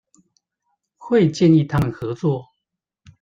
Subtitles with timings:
[0.97, 2.47] 會建議他們合作